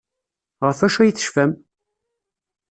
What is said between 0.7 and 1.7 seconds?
wacu ay tecfam?